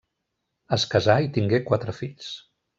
[0.77, 2.35] Es casà i tingué quatre fills.